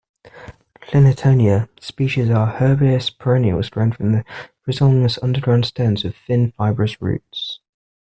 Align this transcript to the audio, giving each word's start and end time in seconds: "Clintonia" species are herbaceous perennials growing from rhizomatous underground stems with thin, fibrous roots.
"Clintonia" 0.81 1.69
species 1.79 2.31
are 2.31 2.57
herbaceous 2.59 3.11
perennials 3.11 3.69
growing 3.69 3.91
from 3.91 4.23
rhizomatous 4.67 5.19
underground 5.21 5.63
stems 5.65 6.03
with 6.03 6.15
thin, 6.15 6.53
fibrous 6.57 6.99
roots. 6.99 7.59